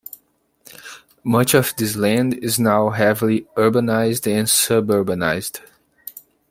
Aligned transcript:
Much 1.23 1.53
of 1.53 1.75
this 1.77 1.95
land 1.95 2.33
is 2.33 2.57
now 2.57 2.89
heavily 2.89 3.41
urbanized 3.55 4.25
and 4.25 4.47
suburbanized. 4.47 5.61